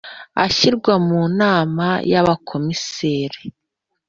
Ashyirwa 0.45 0.93
mu 1.07 1.21
nama 1.39 1.87
y 2.11 2.13
abakomiseri 2.21 3.41